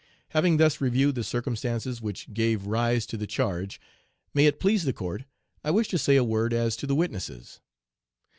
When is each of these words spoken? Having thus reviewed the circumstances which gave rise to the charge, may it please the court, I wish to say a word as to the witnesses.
Having 0.29 0.57
thus 0.57 0.81
reviewed 0.81 1.13
the 1.13 1.23
circumstances 1.23 2.01
which 2.01 2.33
gave 2.33 2.65
rise 2.65 3.05
to 3.05 3.17
the 3.17 3.27
charge, 3.27 3.79
may 4.33 4.47
it 4.47 4.59
please 4.59 4.83
the 4.83 4.93
court, 4.93 5.25
I 5.63 5.69
wish 5.69 5.89
to 5.89 5.99
say 5.99 6.15
a 6.15 6.23
word 6.23 6.53
as 6.53 6.75
to 6.77 6.87
the 6.87 6.95
witnesses. 6.95 7.59